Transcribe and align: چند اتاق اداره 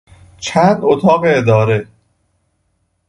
چند 0.37 0.79
اتاق 0.83 1.21
اداره 1.25 1.87